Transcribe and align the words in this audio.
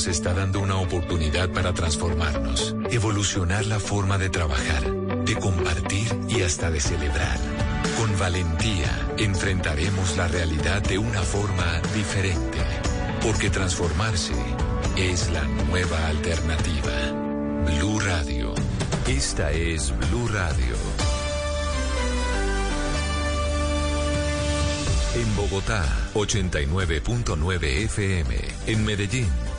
Nos 0.00 0.06
está 0.06 0.32
dando 0.32 0.60
una 0.60 0.78
oportunidad 0.78 1.50
para 1.50 1.74
transformarnos, 1.74 2.74
evolucionar 2.90 3.66
la 3.66 3.78
forma 3.78 4.16
de 4.16 4.30
trabajar, 4.30 4.90
de 5.26 5.34
compartir 5.36 6.08
y 6.26 6.40
hasta 6.40 6.70
de 6.70 6.80
celebrar. 6.80 7.38
Con 7.98 8.18
valentía 8.18 8.88
enfrentaremos 9.18 10.16
la 10.16 10.26
realidad 10.26 10.80
de 10.80 10.96
una 10.96 11.20
forma 11.20 11.82
diferente, 11.94 12.56
porque 13.20 13.50
transformarse 13.50 14.32
es 14.96 15.30
la 15.32 15.44
nueva 15.68 16.06
alternativa. 16.06 16.92
Blue 17.66 18.00
Radio. 18.00 18.54
Esta 19.06 19.52
es 19.52 19.92
Blue 20.08 20.28
Radio. 20.28 20.76
En 25.14 25.36
Bogotá, 25.36 25.84
89.9 26.14 27.64
FM. 27.84 28.36
En 28.66 28.84
Medellín, 28.84 29.28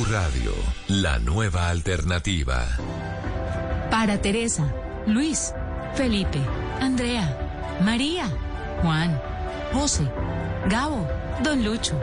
Radio, 0.00 0.52
la 0.88 1.18
nueva 1.18 1.68
alternativa. 1.68 2.66
Para 3.90 4.16
Teresa, 4.22 4.72
Luis, 5.06 5.52
Felipe, 5.94 6.38
Andrea, 6.80 7.78
María, 7.84 8.24
Juan, 8.80 9.20
José, 9.74 10.08
Gabo, 10.70 11.06
Don 11.44 11.62
Lucho, 11.62 11.94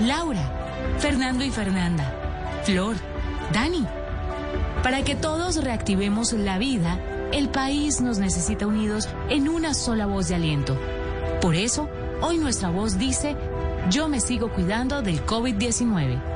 Laura, 0.00 0.50
Fernando 0.98 1.44
y 1.44 1.50
Fernanda, 1.50 2.10
Flor, 2.64 2.96
Dani. 3.52 3.86
Para 4.82 5.04
que 5.04 5.14
todos 5.14 5.62
reactivemos 5.62 6.32
la 6.32 6.56
vida, 6.56 6.98
el 7.32 7.50
país 7.50 8.00
nos 8.00 8.18
necesita 8.18 8.66
unidos 8.66 9.10
en 9.28 9.50
una 9.50 9.74
sola 9.74 10.06
voz 10.06 10.28
de 10.28 10.36
aliento. 10.36 10.76
Por 11.42 11.54
eso, 11.54 11.88
hoy 12.22 12.38
nuestra 12.38 12.70
voz 12.70 12.98
dice, 12.98 13.36
yo 13.90 14.08
me 14.08 14.20
sigo 14.20 14.50
cuidando 14.50 15.02
del 15.02 15.24
COVID-19. 15.26 16.35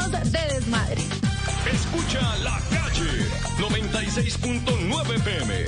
Escucha 2.11 2.37
la 2.43 2.59
calle 2.69 3.25
96.9 3.57 5.23
PM. 5.23 5.65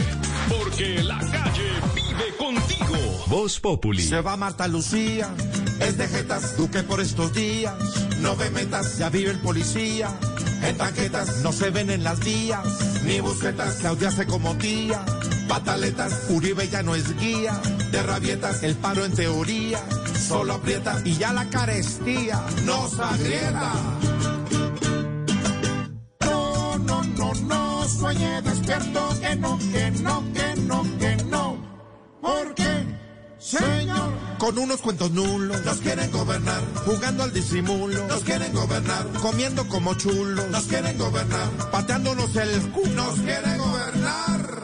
Porque 0.49 1.01
la 1.01 1.17
calle 1.19 1.71
vive 1.95 2.35
contigo. 2.37 3.25
Voz 3.27 3.59
Populi. 3.61 4.03
Se 4.03 4.19
va 4.19 4.35
Marta 4.35 4.67
Lucía, 4.67 5.29
es 5.79 5.97
de 5.97 6.07
jetas, 6.07 6.57
Duque 6.57 6.83
por 6.83 6.99
estos 6.99 7.33
días. 7.33 7.73
No 8.19 8.35
ve 8.35 8.49
metas, 8.49 8.97
ya 8.97 9.09
vive 9.09 9.31
el 9.31 9.39
policía. 9.39 10.09
En 10.63 10.77
tanquetas 10.77 11.37
no 11.43 11.53
se 11.53 11.69
ven 11.69 11.89
en 11.89 12.03
las 12.03 12.19
vías, 12.19 12.65
ni 13.03 13.21
busquetas, 13.21 13.75
Claudia 13.75 14.09
hace 14.09 14.25
como 14.25 14.57
tía. 14.57 15.05
Pataletas, 15.47 16.25
Uribe 16.29 16.67
ya 16.67 16.83
no 16.83 16.93
es 16.93 17.17
guía. 17.19 17.53
De 17.91 18.03
rabietas, 18.03 18.63
el 18.63 18.75
paro 18.75 19.05
en 19.05 19.13
teoría. 19.13 19.79
Solo 20.27 20.55
aprieta 20.55 21.01
y 21.05 21.15
ya 21.15 21.31
la 21.31 21.49
carestía 21.49 22.43
nos 22.65 22.99
agrieta. 22.99 23.73
No, 27.41 27.87
sueñe 27.87 28.41
despierto, 28.41 29.09
que 29.19 29.35
no, 29.35 29.57
que 29.57 29.91
no, 29.91 30.23
que 30.33 30.55
no, 30.61 30.83
que 30.99 31.15
no. 31.25 31.57
¿Por 32.21 32.55
qué, 32.55 32.85
señor? 33.37 34.13
Con 34.37 34.57
unos 34.57 34.81
cuentos 34.81 35.11
nulos. 35.11 35.63
Nos 35.65 35.77
quieren 35.79 36.11
gobernar, 36.11 36.61
jugando 36.85 37.23
al 37.23 37.33
disimulo. 37.33 38.07
Nos 38.07 38.23
quieren 38.23 38.53
gobernar, 38.53 39.07
comiendo 39.21 39.67
como 39.67 39.93
chulos. 39.95 40.49
Nos 40.49 40.63
quieren 40.65 40.97
gobernar, 40.97 41.49
pateándonos 41.71 42.35
el 42.35 42.71
culo. 42.71 42.89
Nos 42.93 43.19
quieren 43.19 43.57
gobernar. 43.57 44.63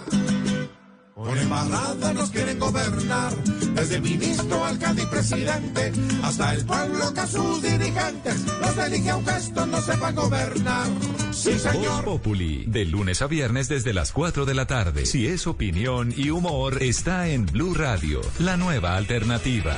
Con 1.16 1.38
embarrada 1.38 2.13
nos 2.13 2.29
quieren 2.31 2.58
gobernar, 2.59 3.34
desde 3.79 4.01
ministro, 4.01 4.66
alcalde 4.66 5.03
y 5.03 5.06
presidente, 5.06 5.94
hasta 6.22 6.53
el 6.53 6.66
pueblo 6.66 7.13
que 7.13 7.19
a 7.22 7.28
sus 7.28 7.62
dirigentes 7.62 8.45
los 8.59 8.78
elige 8.78 9.09
aunque 9.09 9.31
estos 9.38 9.67
no 9.67 9.81
sepan 9.81 10.16
gobernar. 10.16 10.88
Sí, 11.31 11.51
Voz 11.51 11.62
señor. 11.62 12.03
Populi, 12.03 12.66
de 12.67 12.85
lunes 12.85 13.22
a 13.22 13.28
viernes 13.28 13.70
desde 13.70 13.93
las 13.93 14.11
4 14.11 14.46
de 14.46 14.53
la 14.53 14.67
tarde. 14.67 15.05
Si 15.05 15.28
es 15.28 15.47
opinión 15.47 16.14
y 16.16 16.29
humor, 16.29 16.84
está 16.84 17.29
en 17.29 17.46
Blue 17.46 17.73
Radio, 17.73 18.20
la 18.40 18.58
nueva 18.58 18.97
alternativa. 18.97 19.78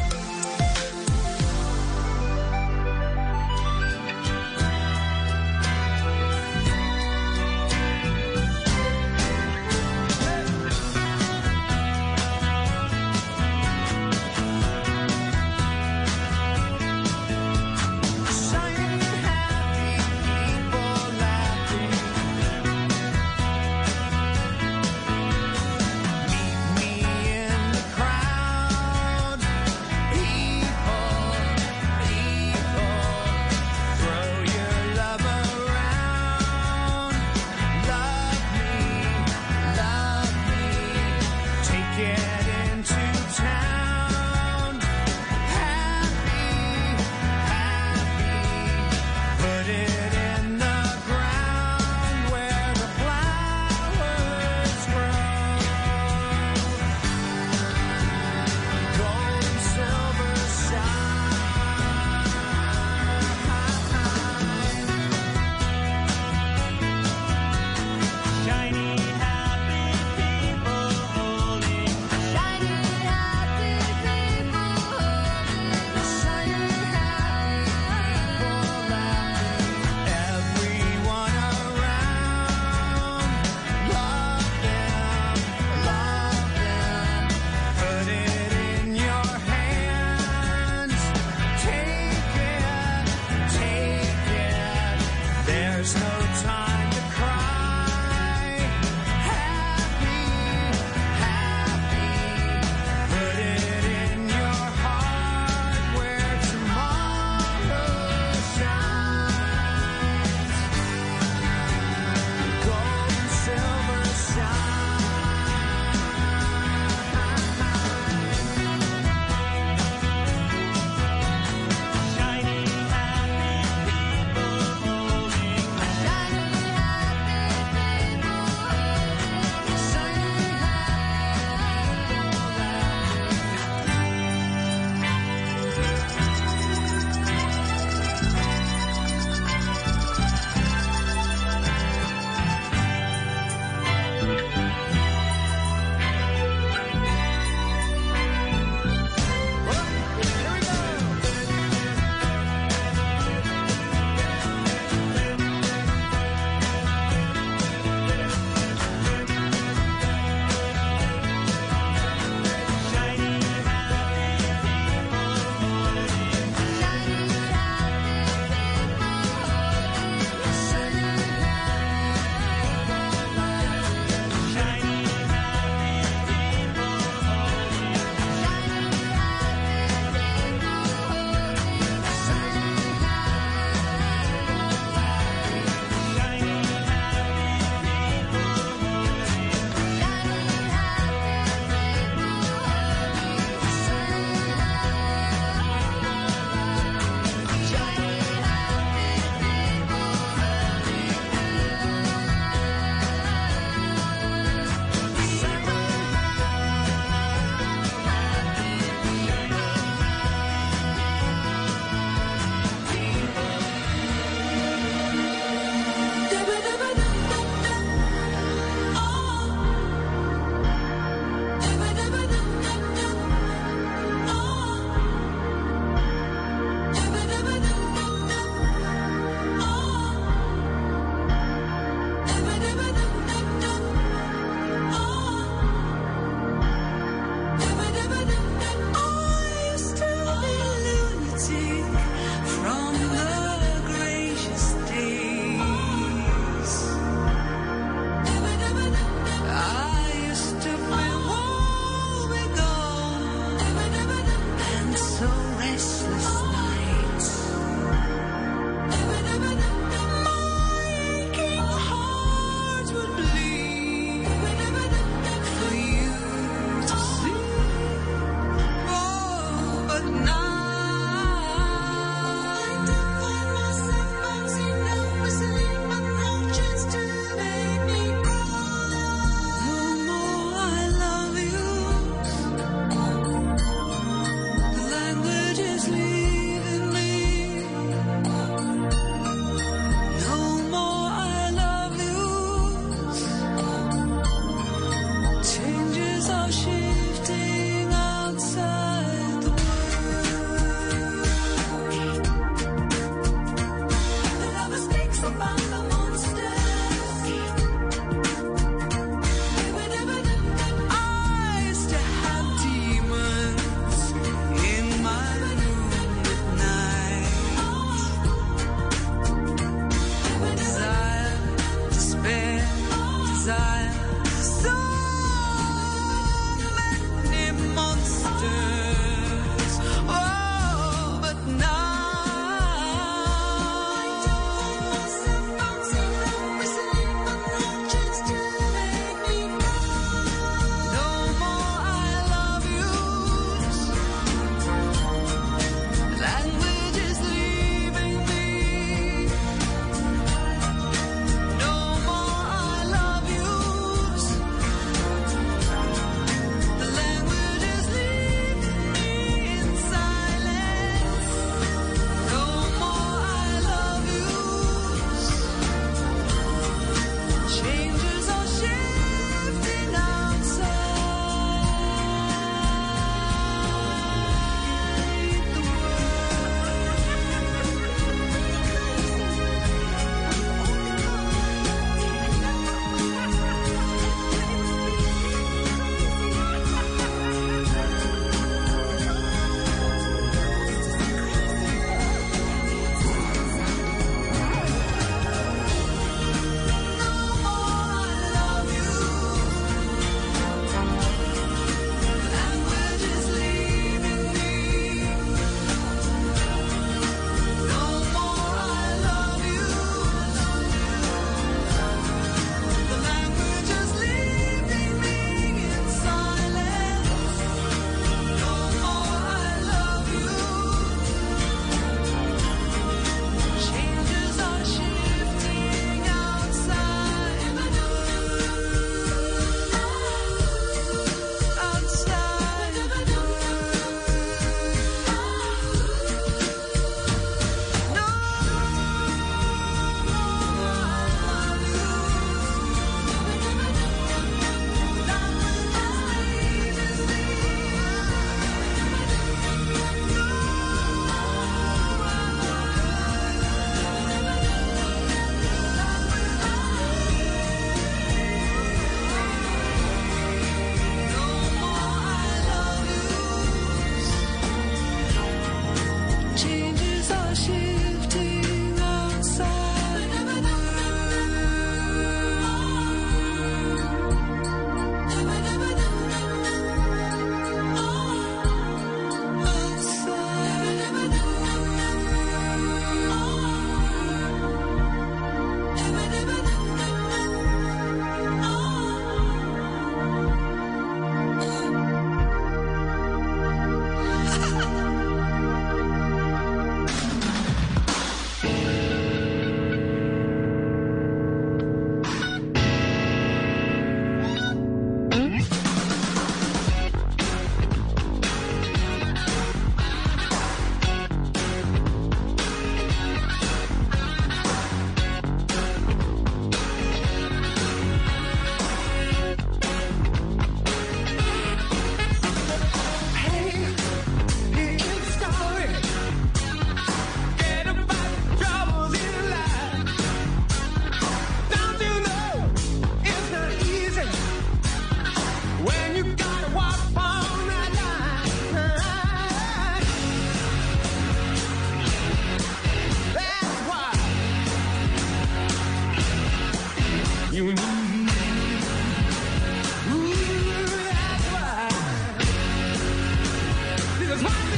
Mama! 554.21 554.50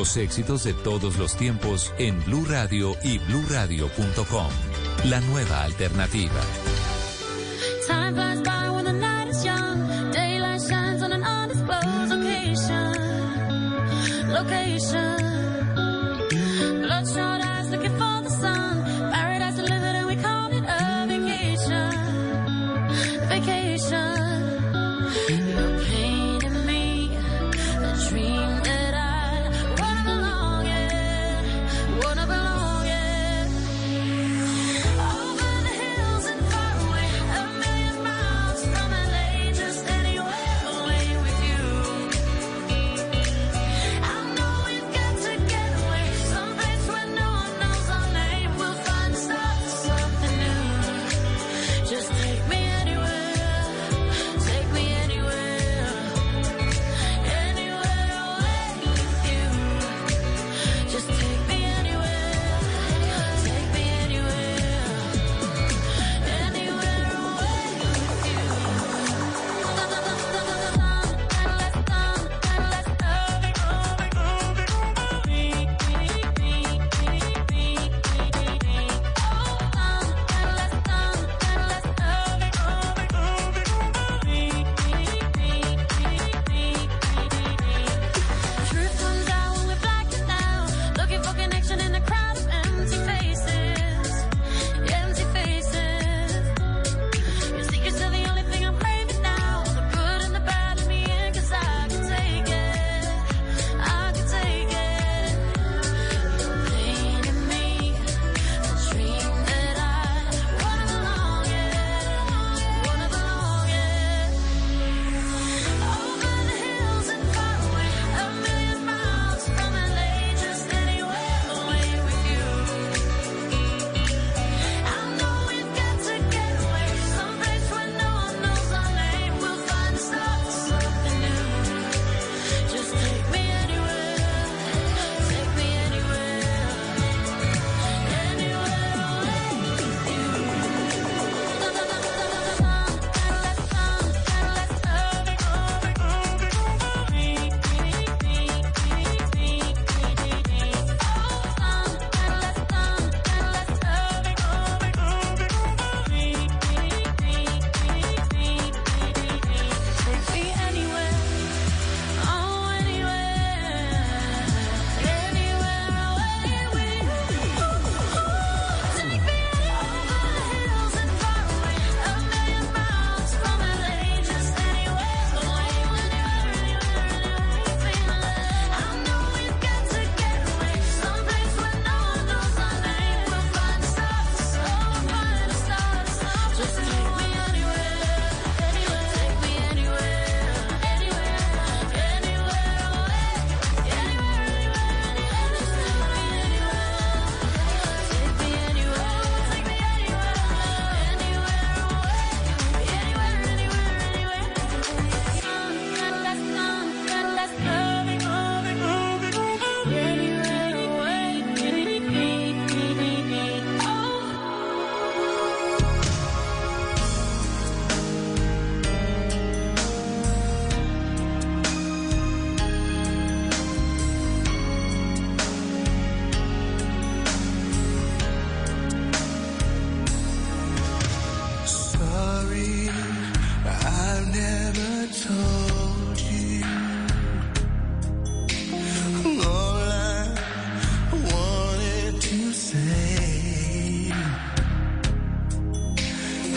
Los 0.00 0.16
éxitos 0.16 0.64
de 0.64 0.72
todos 0.72 1.18
los 1.18 1.36
tiempos 1.36 1.92
en 1.98 2.24
Blue 2.24 2.46
Radio 2.48 2.96
y 3.04 3.18
bluradio.com. 3.18 4.48
La 5.04 5.20
nueva 5.20 5.62
alternativa. 5.62 6.40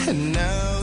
And 0.06 0.34
now 0.34 0.83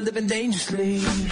living 0.00 0.26
dangerously 0.26 1.29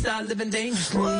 start 0.00 0.24
uh, 0.24 0.28
living 0.28 0.48
dangerously. 0.48 1.19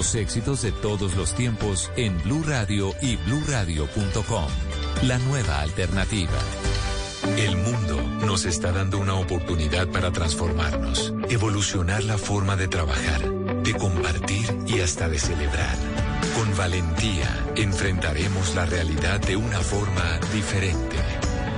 Los 0.00 0.14
éxitos 0.14 0.62
de 0.62 0.72
todos 0.72 1.14
los 1.14 1.34
tiempos 1.34 1.90
en 1.94 2.16
Blue 2.22 2.42
Radio 2.46 2.94
y 3.02 3.16
bluradio.com. 3.16 4.46
La 5.02 5.18
nueva 5.18 5.60
alternativa. 5.60 6.38
El 7.36 7.58
mundo 7.58 8.00
nos 8.24 8.46
está 8.46 8.72
dando 8.72 8.96
una 8.96 9.16
oportunidad 9.16 9.88
para 9.88 10.10
transformarnos, 10.10 11.12
evolucionar 11.28 12.02
la 12.04 12.16
forma 12.16 12.56
de 12.56 12.66
trabajar, 12.66 13.30
de 13.62 13.74
compartir 13.74 14.46
y 14.66 14.80
hasta 14.80 15.06
de 15.10 15.18
celebrar. 15.18 15.76
Con 16.34 16.56
valentía 16.56 17.28
enfrentaremos 17.56 18.54
la 18.54 18.64
realidad 18.64 19.20
de 19.20 19.36
una 19.36 19.60
forma 19.60 20.18
diferente, 20.32 20.96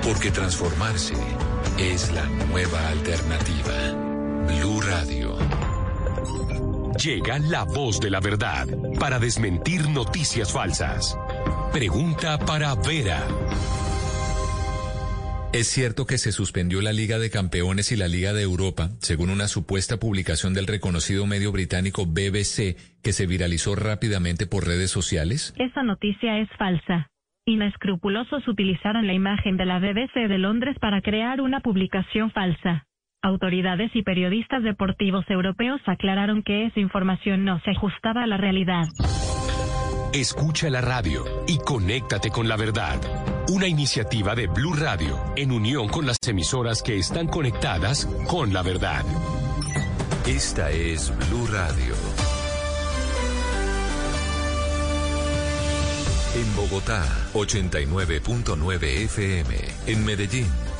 porque 0.03 0.31
transformarse 0.31 1.15
es 1.77 2.11
la 2.11 2.25
nueva 2.25 2.89
alternativa. 2.89 3.73
Blue 4.47 4.81
Radio. 4.81 5.37
Llega 7.03 7.37
la 7.37 7.65
voz 7.65 7.99
de 7.99 8.09
la 8.09 8.21
verdad 8.21 8.65
para 8.97 9.19
desmentir 9.19 9.89
noticias 9.89 10.53
falsas. 10.53 11.19
Pregunta 11.73 12.37
para 12.37 12.75
Vera. 12.75 13.19
¿Es 15.51 15.67
cierto 15.67 16.05
que 16.05 16.17
se 16.17 16.31
suspendió 16.31 16.81
la 16.81 16.93
Liga 16.93 17.19
de 17.19 17.29
Campeones 17.29 17.91
y 17.91 17.97
la 17.97 18.07
Liga 18.07 18.31
de 18.31 18.43
Europa, 18.43 18.91
según 18.99 19.31
una 19.31 19.49
supuesta 19.49 19.97
publicación 19.97 20.53
del 20.53 20.65
reconocido 20.65 21.25
medio 21.25 21.51
británico 21.51 22.05
BBC 22.05 22.77
que 23.03 23.11
se 23.11 23.27
viralizó 23.27 23.75
rápidamente 23.75 24.47
por 24.47 24.65
redes 24.65 24.89
sociales? 24.89 25.53
Esa 25.57 25.83
noticia 25.83 26.39
es 26.39 26.47
falsa. 26.57 27.09
Inescrupulosos 27.45 28.47
utilizaron 28.47 29.07
la 29.07 29.13
imagen 29.13 29.57
de 29.57 29.65
la 29.65 29.79
BBC 29.79 30.29
de 30.29 30.37
Londres 30.37 30.77
para 30.79 31.01
crear 31.01 31.41
una 31.41 31.59
publicación 31.59 32.31
falsa. 32.31 32.85
Autoridades 33.25 33.89
y 33.93 34.03
periodistas 34.03 34.63
deportivos 34.63 35.23
europeos 35.29 35.79
aclararon 35.85 36.43
que 36.43 36.65
esa 36.65 36.81
información 36.81 37.45
no 37.45 37.57
se 37.61 37.71
ajustaba 37.71 38.23
a 38.23 38.27
la 38.27 38.35
realidad. 38.35 38.83
Escucha 40.13 40.69
la 40.69 40.81
radio 40.81 41.23
y 41.47 41.57
conéctate 41.57 42.29
con 42.29 42.49
la 42.49 42.57
verdad. 42.57 42.99
Una 43.47 43.65
iniciativa 43.65 44.35
de 44.35 44.47
Blue 44.47 44.73
Radio 44.73 45.17
en 45.37 45.53
unión 45.53 45.87
con 45.87 46.05
las 46.05 46.17
emisoras 46.27 46.83
que 46.83 46.97
están 46.97 47.27
conectadas 47.27 48.05
con 48.27 48.51
la 48.51 48.61
verdad. 48.61 49.05
Esta 50.27 50.69
es 50.69 51.09
Blue 51.29 51.47
Radio. 51.47 51.95
En 56.35 56.55
Bogotá, 56.55 57.05
89.9 57.33 58.83
FM. 59.05 59.55
En 59.87 60.03
Medellín, 60.03 60.47